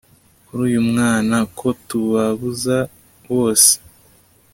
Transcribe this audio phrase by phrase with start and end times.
[0.45, 2.77] kuri uyu mwana ko tubabuze
[3.27, 3.73] bose